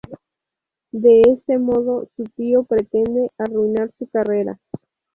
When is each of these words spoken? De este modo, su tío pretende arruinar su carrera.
De 0.91 1.21
este 1.29 1.59
modo, 1.59 2.07
su 2.15 2.23
tío 2.23 2.63
pretende 2.63 3.29
arruinar 3.37 3.91
su 3.99 4.07
carrera. 4.07 4.57